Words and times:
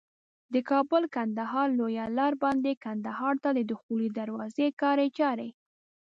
د 0.53 0.55
کابل 0.69 1.03
کندهار 1.15 1.67
لویه 1.79 2.05
لار 2.17 2.33
باندي 2.43 2.73
کندهار 2.85 3.35
ته 3.43 3.49
د 3.57 3.59
دخولي 3.71 4.09
دروازي 4.19 4.67
کاري 4.81 5.07
چاري 5.17 5.49